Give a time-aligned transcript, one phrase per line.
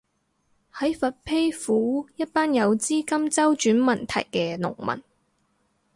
[0.73, 5.03] 喺佛丕府，一班有資金周轉問題嘅農民